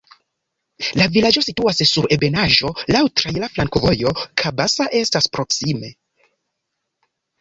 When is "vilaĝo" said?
1.17-1.41